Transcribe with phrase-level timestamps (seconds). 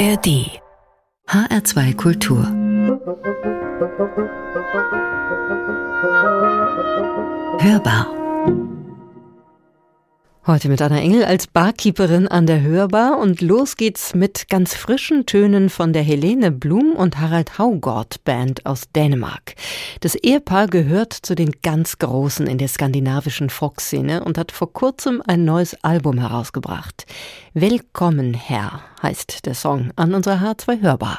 [0.00, 0.28] ARD
[1.28, 2.44] HR2 Kultur.
[7.60, 8.06] Hörbar
[10.46, 15.26] Heute mit Anna Engel als Barkeeperin an der Hörbar und los geht's mit ganz frischen
[15.26, 19.54] Tönen von der Helene Blum und Harald Haugort Band aus Dänemark.
[20.00, 25.22] Das Ehepaar gehört zu den ganz Großen in der skandinavischen Folkszene und hat vor kurzem
[25.26, 27.04] ein neues Album herausgebracht.
[27.52, 31.18] Willkommen Herr heißt der Song an unserer H2 Hörbar.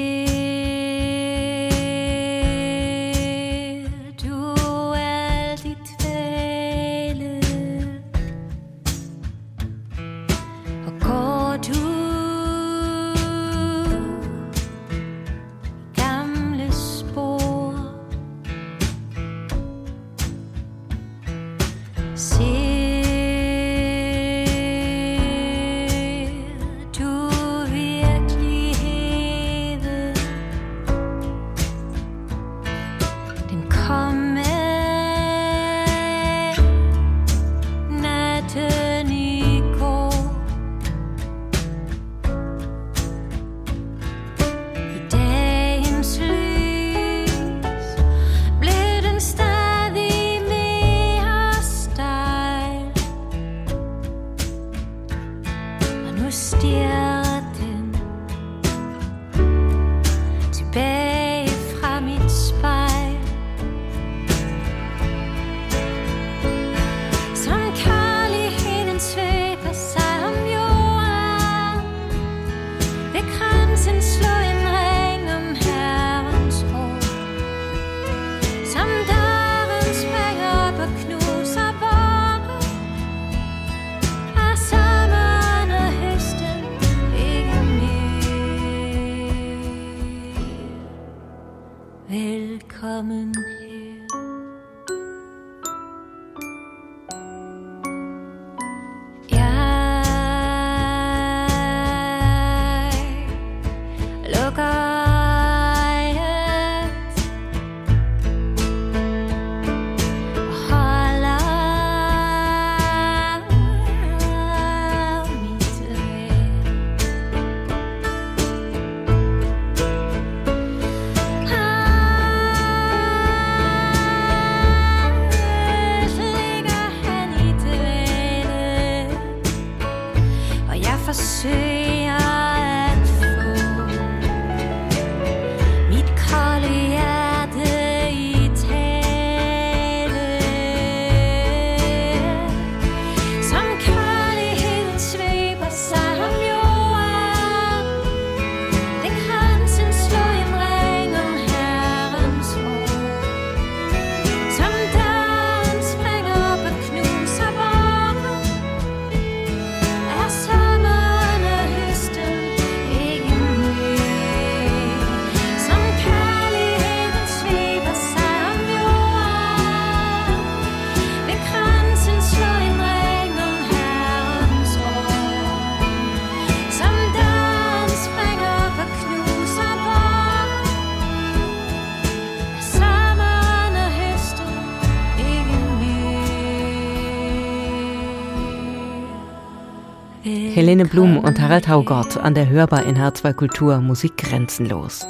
[190.81, 195.05] Helene Blum und Harald Haugott an der Hörbar in H2 Kultur Musik grenzenlos.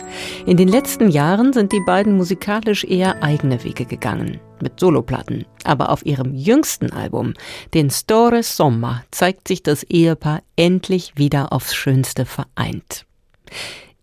[0.45, 5.45] In den letzten Jahren sind die beiden musikalisch eher eigene Wege gegangen, mit Soloplatten.
[5.63, 7.35] Aber auf ihrem jüngsten Album,
[7.73, 13.05] den Store Sommer, zeigt sich das Ehepaar endlich wieder aufs Schönste vereint.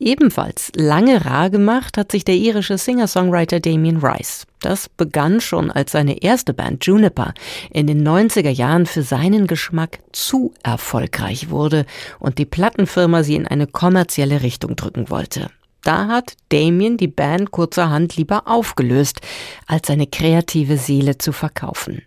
[0.01, 4.47] Ebenfalls lange rar gemacht hat sich der irische Singer-Songwriter Damien Rice.
[4.61, 7.35] Das begann schon als seine erste Band Juniper
[7.71, 11.85] in den 90er Jahren für seinen Geschmack zu erfolgreich wurde
[12.21, 15.51] und die Plattenfirma sie in eine kommerzielle Richtung drücken wollte.
[15.83, 19.21] Da hat Damien die Band kurzerhand lieber aufgelöst,
[19.67, 22.03] als seine kreative Seele zu verkaufen.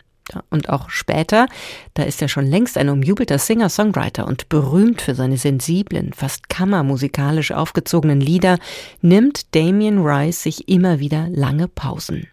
[0.50, 1.48] Und auch später,
[1.94, 7.52] da ist er schon längst ein umjubelter Singer-Songwriter und berühmt für seine sensiblen, fast kammermusikalisch
[7.52, 8.58] aufgezogenen Lieder,
[9.02, 12.28] nimmt Damien Rice sich immer wieder lange Pausen.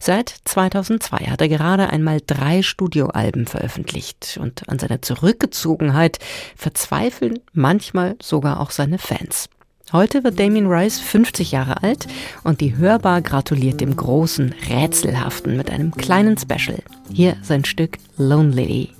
[0.00, 6.18] Seit 2002 hat er gerade einmal drei Studioalben veröffentlicht und an seiner Zurückgezogenheit
[6.56, 9.48] verzweifeln manchmal sogar auch seine Fans.
[9.90, 12.06] Heute wird Damien Rice 50 Jahre alt
[12.44, 16.82] und die Hörbar gratuliert dem großen, rätselhaften mit einem kleinen Special.
[17.12, 18.90] Hier sein Stück Lonely.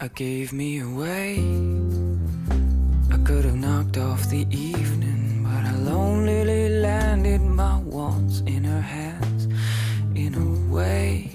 [0.00, 1.38] I gave me away.
[3.12, 8.80] I could have knocked off the evening, but I lonely landed my wants in her
[8.80, 9.48] hands
[10.14, 11.27] in a way.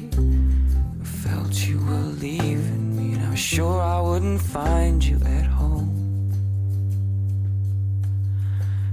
[2.23, 5.91] Leaving me, and I was sure I wouldn't find you at home.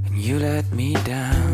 [0.05, 1.53] And you let me down.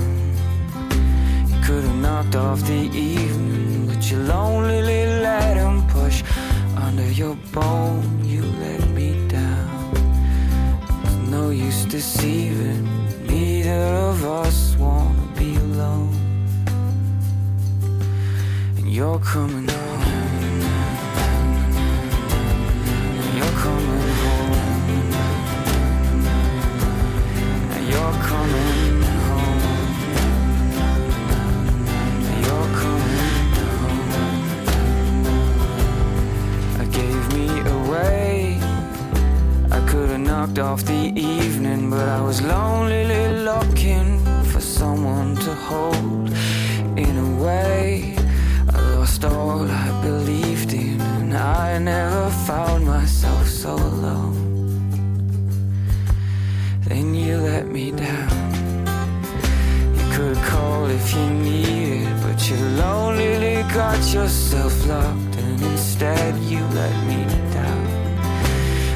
[1.50, 2.82] You could have knocked off the
[3.14, 6.22] evening, but you lonely let him push
[6.86, 8.24] under your bone.
[8.24, 9.92] You let me down.
[11.02, 12.84] There's no use deceiving.
[13.26, 16.16] Neither of us wanna be alone.
[18.78, 19.95] And you're coming home.
[40.58, 43.04] Off the evening, but I was lonely
[43.44, 46.30] looking for someone to hold.
[46.96, 48.16] In a way,
[48.74, 50.95] I lost all I believed in,
[51.36, 54.36] I never found myself so alone.
[56.86, 58.30] Then you let me down.
[59.96, 66.60] You could call if you needed, but you lonely got yourself locked, and instead you
[66.80, 67.84] let me down.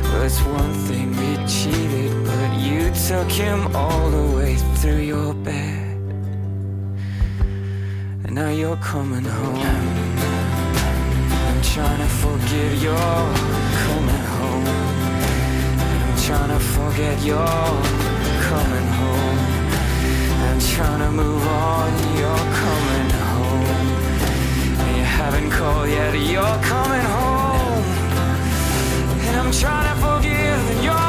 [0.04, 5.34] Well, it's one thing we cheated, but you took him all the way through your
[5.34, 5.98] bed.
[8.24, 10.39] And now you're coming home.
[11.60, 14.66] I'm trying to forgive you're coming home.
[15.76, 17.76] I'm trying to forget you're
[18.48, 19.38] coming home.
[20.46, 23.66] I'm trying to move on, you're coming home.
[24.80, 27.84] And you haven't called yet, you're coming home.
[29.26, 30.99] And I'm trying to forgive, you're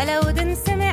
[0.00, 0.89] ولو دنسمع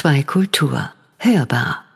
[0.00, 0.92] HR2 Kultur.
[1.18, 1.89] Hörbar.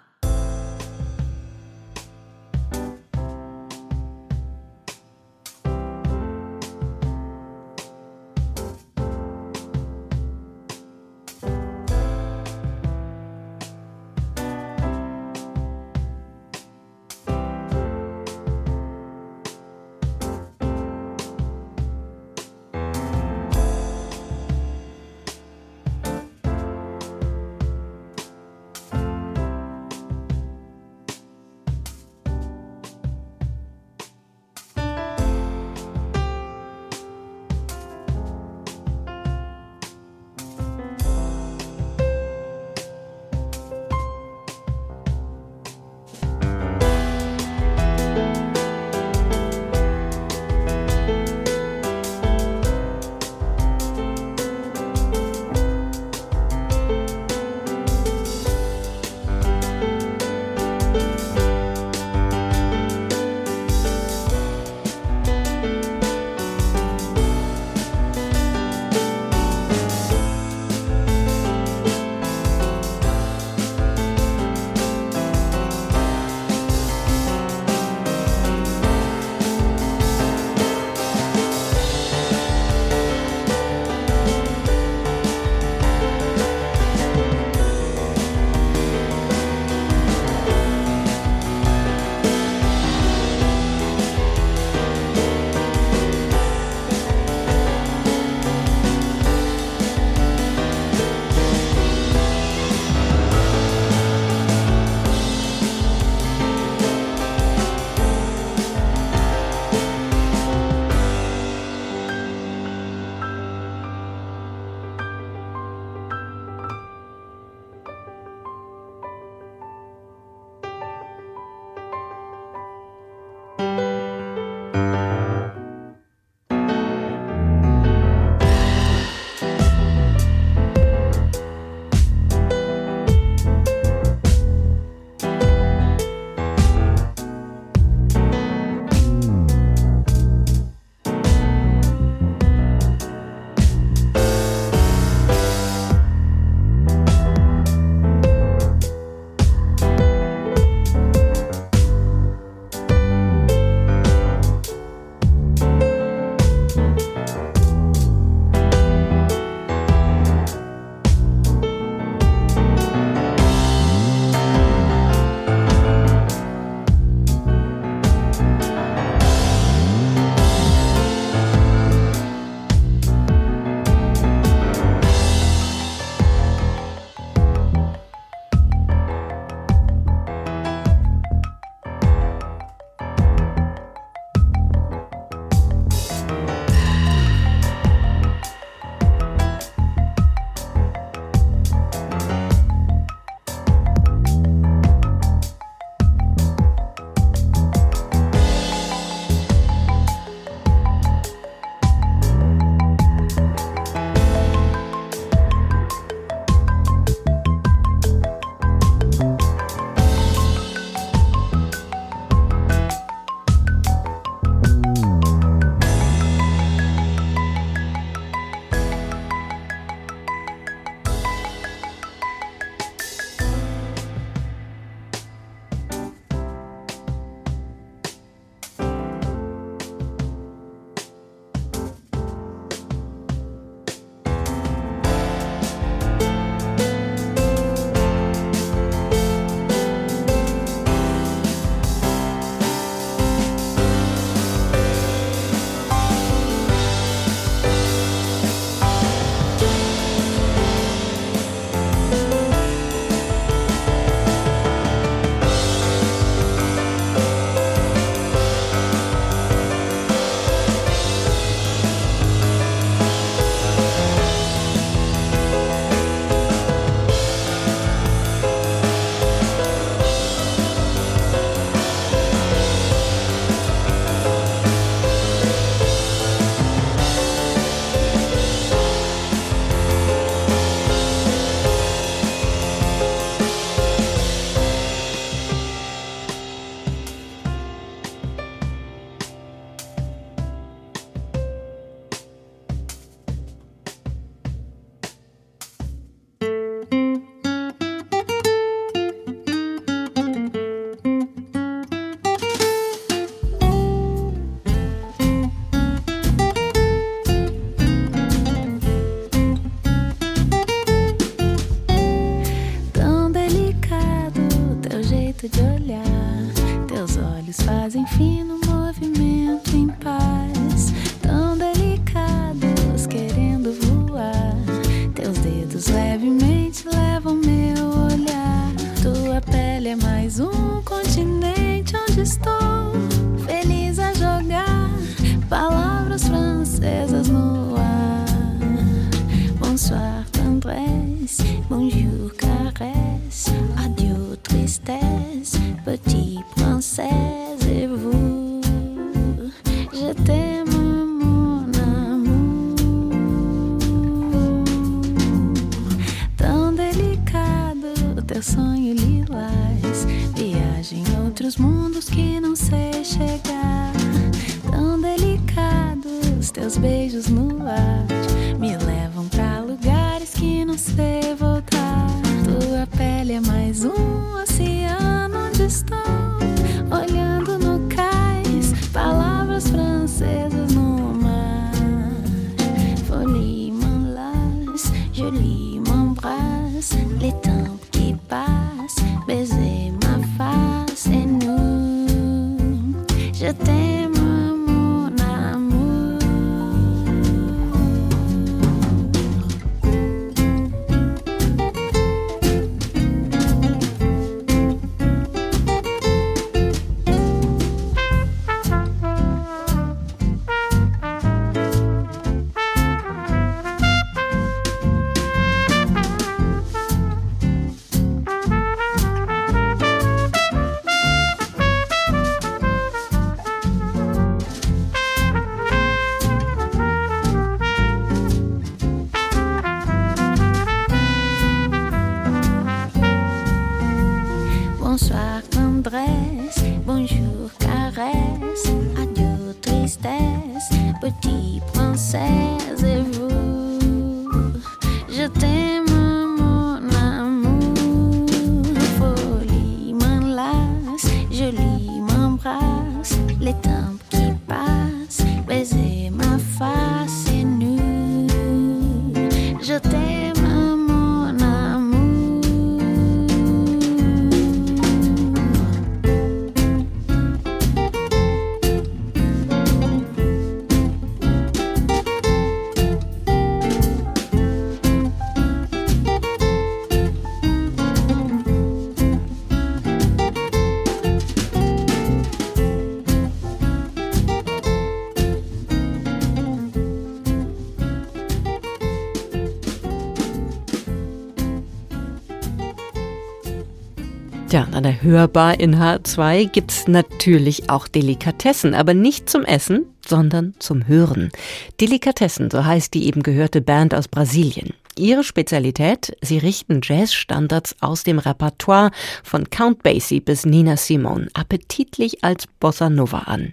[495.05, 501.31] Hörbar in H2 gibt's natürlich auch Delikatessen, aber nicht zum Essen, sondern zum Hören.
[501.79, 504.73] Delikatessen, so heißt die eben gehörte Band aus Brasilien.
[504.97, 512.25] Ihre Spezialität, sie richten Jazzstandards aus dem Repertoire von Count Basie bis Nina Simone appetitlich
[512.25, 513.53] als Bossa Nova an.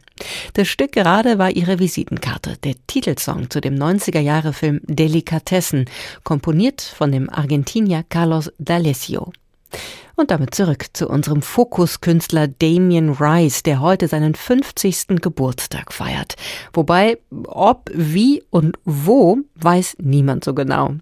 [0.53, 5.83] Das Stück gerade war ihre Visitenkarte, der Titelsong zu dem 90er Jahre Film Delikatessen,
[6.23, 9.33] komponiert von dem Argentinier Carlos D'Alessio.
[10.21, 15.19] Und damit zurück zu unserem Fokuskünstler Damien Rice, der heute seinen 50.
[15.19, 16.35] Geburtstag feiert.
[16.73, 20.93] Wobei, ob, wie und wo, weiß niemand so genau.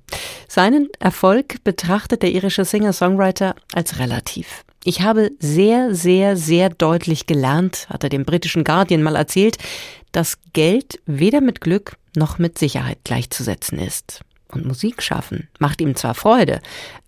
[0.47, 4.63] Seinen Erfolg betrachtet der irische Singer-Songwriter als relativ.
[4.86, 9.58] Ich habe sehr, sehr, sehr deutlich gelernt, hat er dem britischen Guardian mal erzählt,
[10.13, 15.95] dass Geld weder mit Glück noch mit Sicherheit gleichzusetzen ist und Musik schaffen macht ihm
[15.95, 16.59] zwar Freude,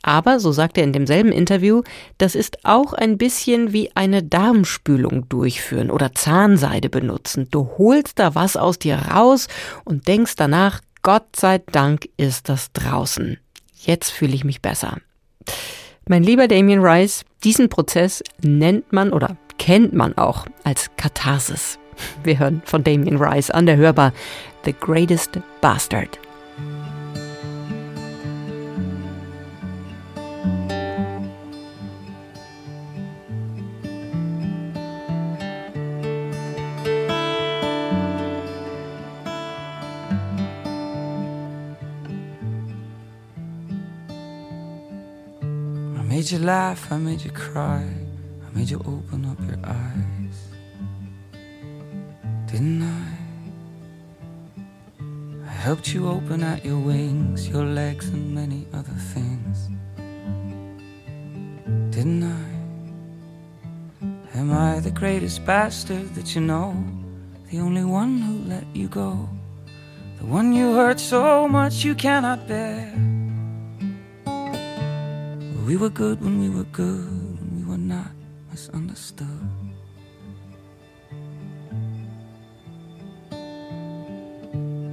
[0.02, 1.84] aber, so sagt er in demselben Interview,
[2.18, 7.48] das ist auch ein bisschen wie eine Darmspülung durchführen oder Zahnseide benutzen.
[7.52, 9.48] Du holst da was aus dir raus
[9.84, 13.38] und denkst danach, Gott sei Dank ist das draußen.
[13.76, 14.98] Jetzt fühle ich mich besser.
[16.08, 21.80] Mein lieber Damien Rice, diesen Prozess nennt man oder kennt man auch als Katharsis.
[22.24, 24.14] Wir hören von Damien Rice an der Hörbar
[24.66, 26.20] The Greatest Bastard.
[46.22, 50.38] Made you laugh, I made you cry, I made you open up your eyes.
[52.46, 53.08] Didn't I?
[55.48, 59.68] I helped you open out your wings, your legs, and many other things.
[61.90, 62.46] Didn't I?
[64.38, 66.76] Am I the greatest bastard that you know?
[67.50, 69.28] The only one who let you go?
[70.20, 72.94] The one you hurt so much you cannot bear?
[75.72, 77.08] We were good when we were good,
[77.40, 78.12] when we were not
[78.52, 79.48] misunderstood.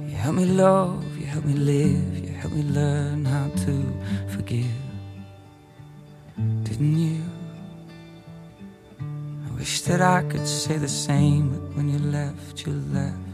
[0.07, 3.73] You helped me love, you helped me live, you helped me learn how to
[4.29, 4.71] forgive.
[6.63, 7.23] Didn't you?
[9.01, 13.28] I wish that I could say the same, but when you left, you left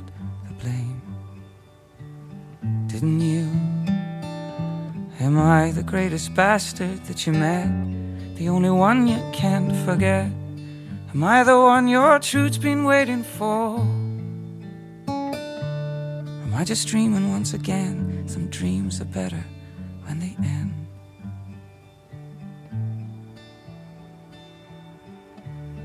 [5.45, 7.69] Am I the greatest bastard that you met?
[8.35, 10.25] The only one you can't forget?
[11.13, 13.77] Am I the one your truth's been waiting for?
[15.07, 18.23] Am I just dreaming once again?
[18.25, 19.45] Some dreams are better
[20.05, 20.73] when they end.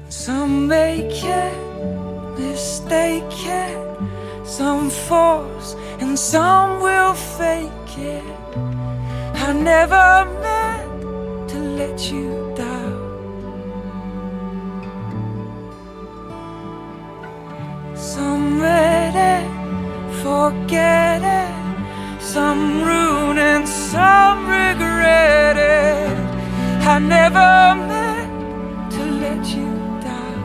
[0.08, 3.98] Some make it, mistake it,
[4.46, 8.39] some force and some will fake it.
[9.42, 12.92] I never meant to let you down.
[17.96, 19.48] Some read it,
[20.22, 26.18] forget it, some ruin and some regret it.
[26.87, 29.72] I never meant to let you
[30.09, 30.40] down.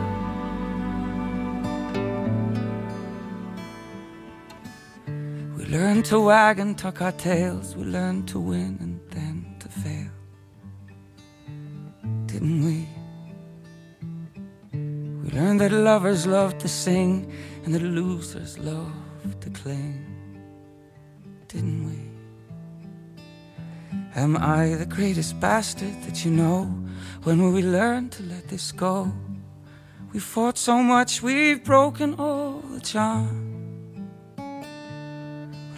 [5.56, 8.85] We learn to wag and tuck our tails, we learn to win
[15.68, 17.28] that lovers love to sing
[17.64, 18.92] and that losers love
[19.40, 20.06] to cling.
[21.48, 21.98] Didn't we?
[24.14, 26.66] Am I the greatest bastard that you know?
[27.24, 29.12] When will we learn to let this go?
[30.12, 34.06] We fought so much, we've broken all the charm.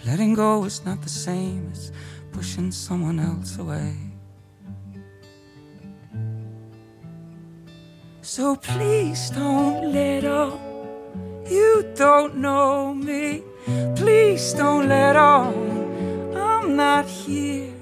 [0.04, 1.92] Letting go is not the same as
[2.32, 4.07] pushing someone else away.
[8.28, 10.60] So please don't let on
[11.48, 13.42] you don't know me.
[13.96, 17.72] Please don't let on I'm not here.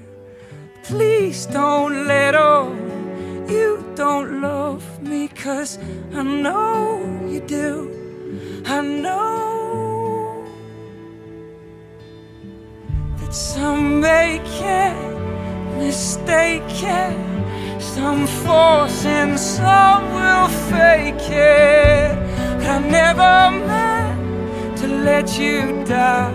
[0.83, 2.77] Please don't let on
[3.49, 5.79] you don't love me, cause
[6.15, 7.91] I know you do.
[8.65, 10.45] I know
[13.17, 14.95] that some make it,
[15.77, 17.36] mistake it,
[17.79, 22.15] some force and some will fake it.
[22.57, 26.33] But I never meant to let you down.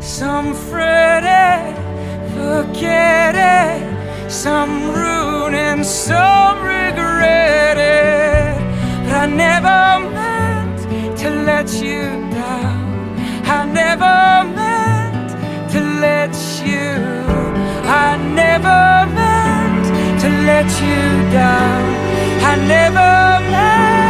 [0.00, 1.76] Some fret it,
[2.34, 8.58] forget it, some ruin and some regret it.
[9.04, 12.78] But I never meant to let you down.
[13.44, 14.97] I never meant
[16.00, 16.34] let
[16.64, 16.90] you.
[17.84, 18.82] I never
[19.14, 19.86] meant
[20.22, 21.82] to let you down.
[22.42, 24.07] I never meant.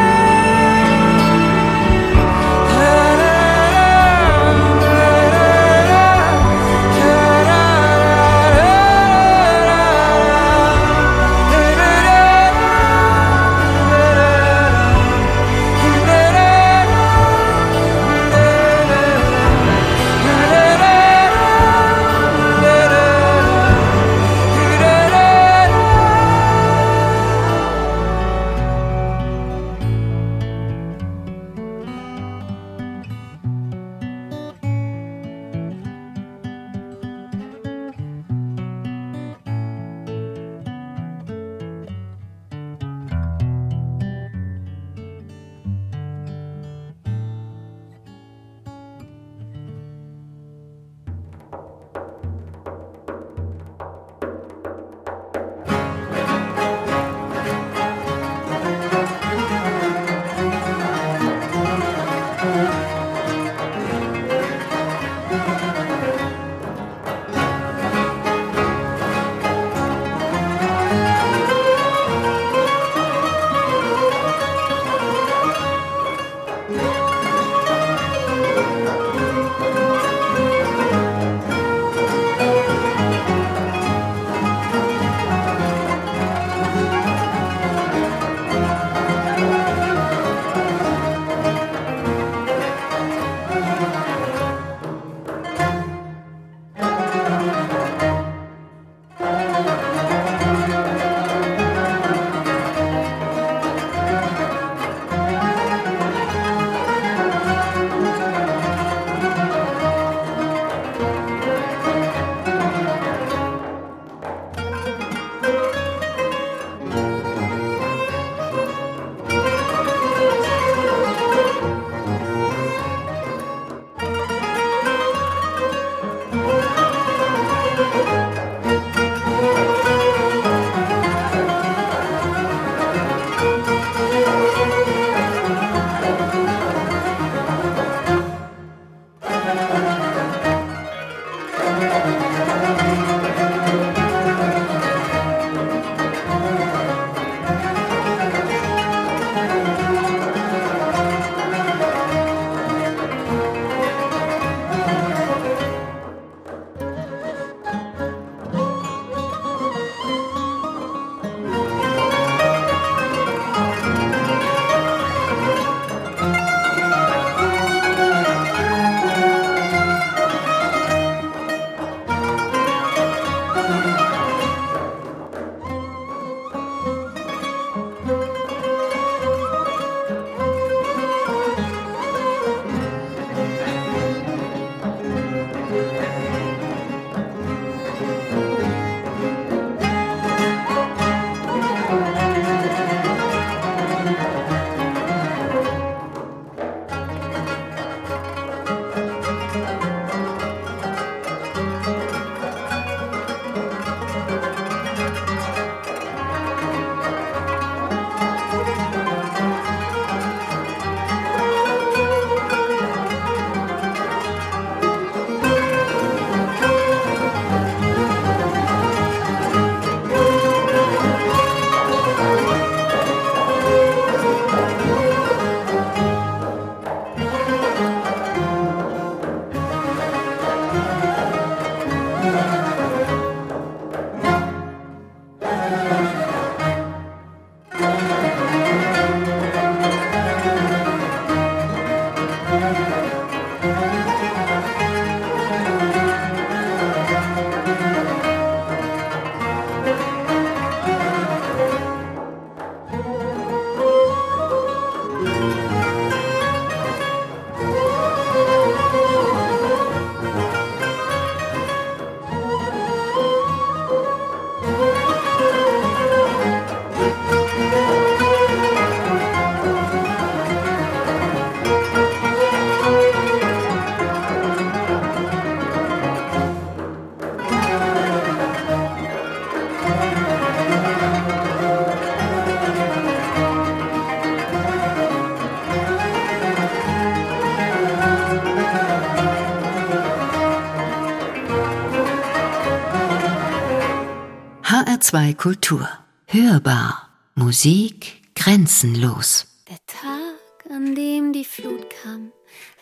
[295.38, 295.88] Kultur.
[296.26, 297.10] Hörbar.
[297.36, 299.46] Musik grenzenlos.
[299.68, 302.32] Der Tag, an dem die Flut kam,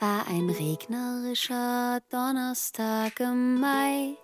[0.00, 4.16] war ein regnerischer Donnerstag im Mai.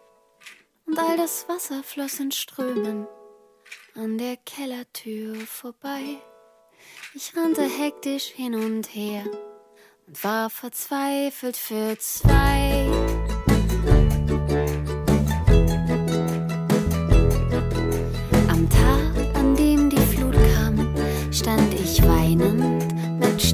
[0.87, 3.07] Und all das Wasser floss in Strömen
[3.95, 6.17] an der Kellertür vorbei.
[7.13, 9.25] Ich rannte hektisch hin und her
[10.07, 13.02] und war verzweifelt für zwei.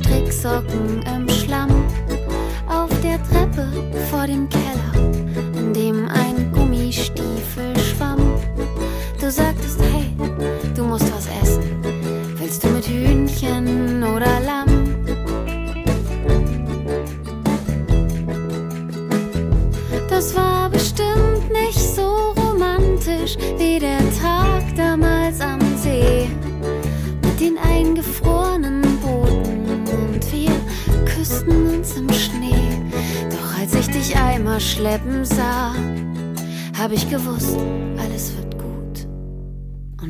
[0.09, 1.84] Stricksocken im Schlamm
[2.66, 3.68] auf der Treppe
[4.11, 4.97] vor dem Keller,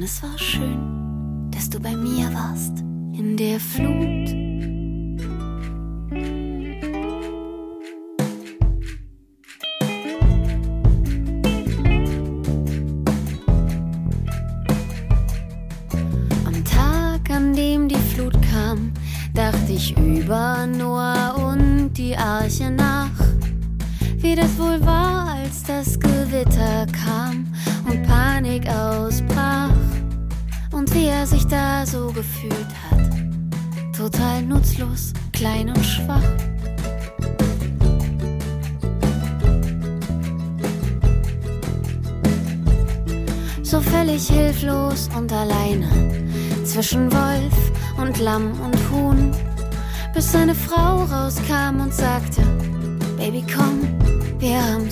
[0.08, 0.47] es war schön,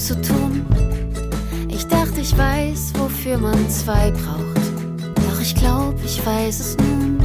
[0.07, 0.65] zu tun.
[1.69, 4.61] Ich dachte, ich weiß, wofür man zwei braucht,
[5.17, 7.19] doch ich glaub, ich weiß es nun.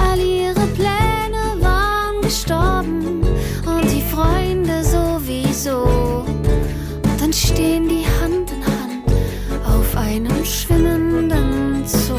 [0.00, 3.20] All ihre Pläne waren gestorben
[3.66, 6.24] und die Freunde sowieso.
[6.24, 12.14] Und dann stehen die Hand in Hand auf einem schwimmenden Zoo.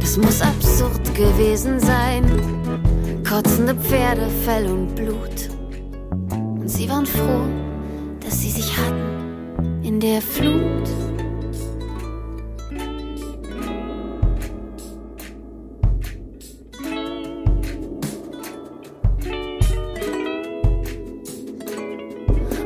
[0.00, 2.61] Das muss absurd gewesen sein.
[3.32, 5.48] Kotzende Pferde, Fell und Blut.
[6.60, 7.46] Und sie waren froh,
[8.20, 10.86] dass sie sich hatten in der Flut.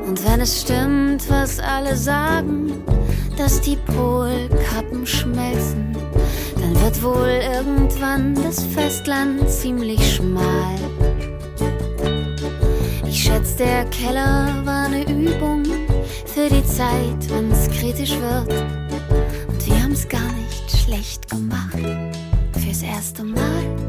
[0.05, 2.83] Und wenn es stimmt, was alle sagen,
[3.39, 5.95] dass die Polkappen schmelzen,
[6.67, 10.75] dann wird wohl irgendwann das Festland ziemlich schmal.
[13.07, 15.65] Ich schätze, der Keller war eine Übung
[16.27, 18.65] für die Zeit, wenn's kritisch wird.
[19.49, 21.79] Und wir haben's gar nicht schlecht gemacht
[22.53, 23.86] fürs erste Mal.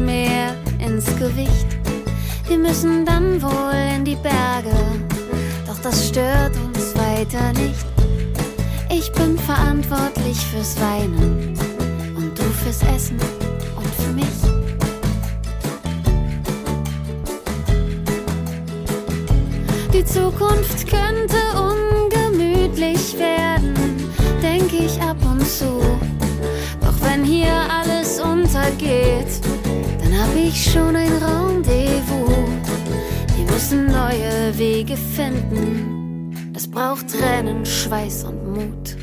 [0.00, 1.66] Mehr ins Gewicht.
[2.48, 4.76] Wir müssen dann wohl in die Berge,
[5.66, 7.86] doch das stört uns weiter nicht.
[8.90, 11.54] Ich bin verantwortlich fürs Weinen
[12.16, 13.18] und du fürs Essen
[13.76, 14.26] und für mich.
[19.92, 21.09] Die Zukunft könnte
[30.50, 32.28] dann hab ich schon ein Rendezvous.
[33.36, 36.52] Wir müssen neue Wege finden.
[36.52, 38.96] Das braucht Tränen, Schweiß und Mut.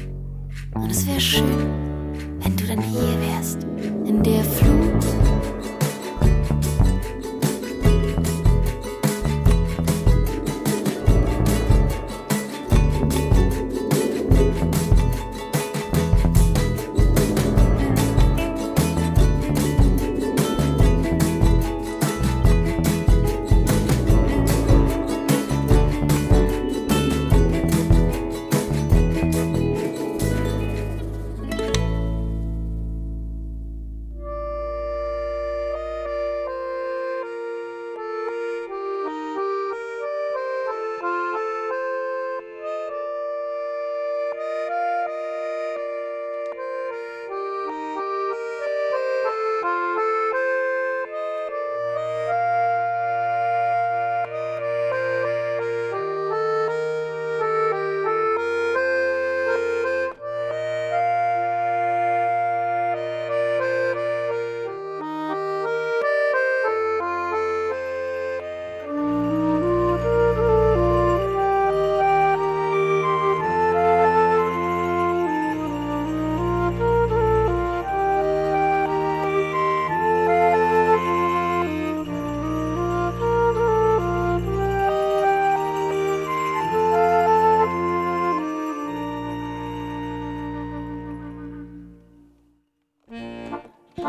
[0.75, 1.67] Und es wäre schön,
[2.39, 3.63] wenn du dann hier wärst,
[4.05, 5.36] in der Flut.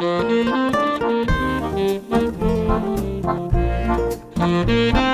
[0.01, 0.31] Thank
[4.97, 5.08] you.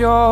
[0.00, 0.29] your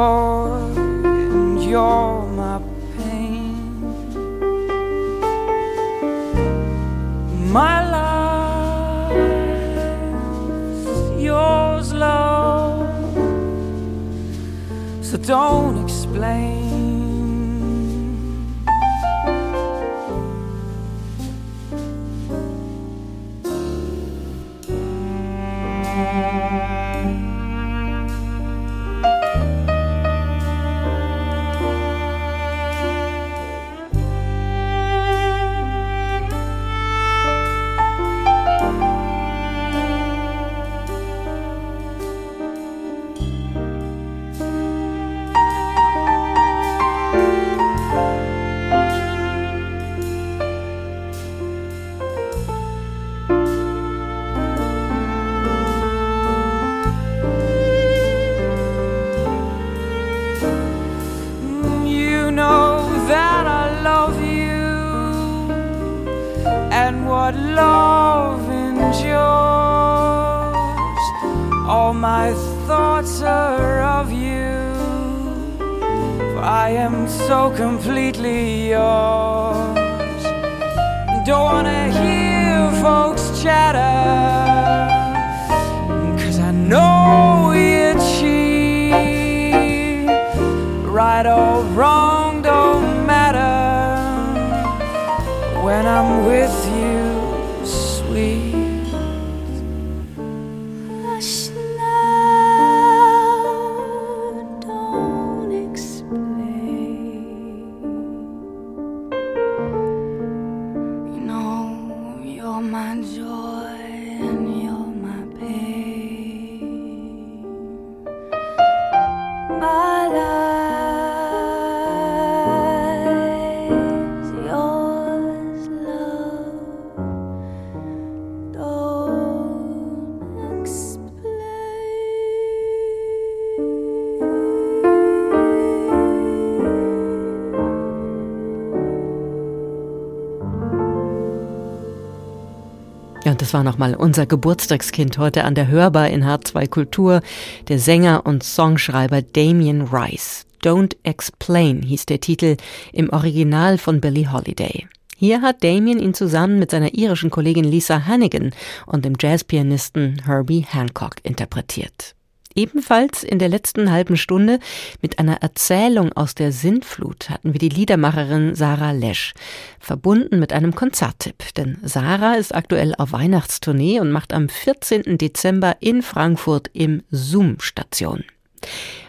[143.29, 147.21] Ja, und das war nochmal unser Geburtstagskind heute an der Hörbar in H2 Kultur,
[147.69, 150.47] der Sänger und Songschreiber Damien Rice.
[150.65, 152.57] Don't Explain hieß der Titel
[152.91, 154.87] im Original von Billie Holiday.
[155.15, 158.53] Hier hat Damien ihn zusammen mit seiner irischen Kollegin Lisa Hannigan
[158.87, 162.15] und dem Jazzpianisten Herbie Hancock interpretiert.
[162.59, 164.59] Ebenfalls in der letzten halben Stunde
[165.01, 169.33] mit einer Erzählung aus der Sintflut hatten wir die Liedermacherin Sarah Lesch,
[169.79, 171.55] verbunden mit einem Konzerttipp.
[171.57, 175.19] Denn Sarah ist aktuell auf Weihnachtstournee und macht am 14.
[175.19, 178.25] Dezember in Frankfurt im Zoom-Station.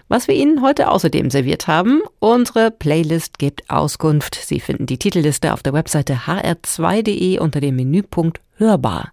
[0.09, 4.35] Was wir Ihnen heute außerdem serviert haben, unsere Playlist gibt Auskunft.
[4.35, 9.11] Sie finden die Titelliste auf der Webseite hr2.de unter dem Menüpunkt hörbar.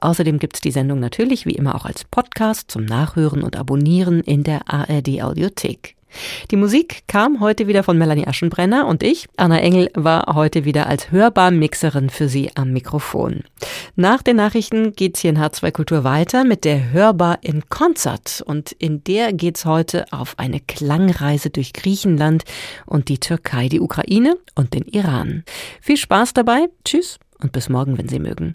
[0.00, 4.44] Außerdem gibt's die Sendung natürlich wie immer auch als Podcast zum Nachhören und Abonnieren in
[4.44, 5.96] der ARD Audiothek.
[6.50, 10.86] Die Musik kam heute wieder von Melanie Aschenbrenner und ich, Anna Engel, war heute wieder
[10.86, 13.42] als Hörbar-Mixerin für Sie am Mikrofon.
[13.96, 18.72] Nach den Nachrichten geht's hier in H2 Kultur weiter mit der Hörbar in Konzert und
[18.72, 22.44] in der geht's heute auf eine Klangreise durch Griechenland
[22.86, 25.44] und die Türkei, die Ukraine und den Iran.
[25.80, 28.54] Viel Spaß dabei, tschüss und bis morgen, wenn Sie mögen.